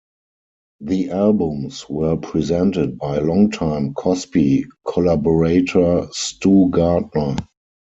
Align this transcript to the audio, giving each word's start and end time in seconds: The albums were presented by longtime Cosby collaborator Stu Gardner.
The 0.79 1.11
albums 1.11 1.87
were 1.87 2.17
presented 2.17 2.97
by 2.97 3.19
longtime 3.19 3.93
Cosby 3.93 4.65
collaborator 4.83 6.07
Stu 6.11 6.69
Gardner. 6.71 7.35